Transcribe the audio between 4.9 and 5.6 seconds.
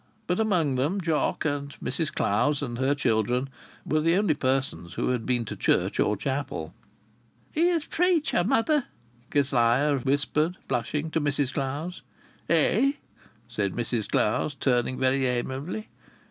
who had been to